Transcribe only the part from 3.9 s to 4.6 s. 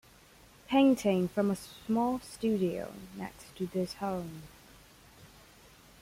home.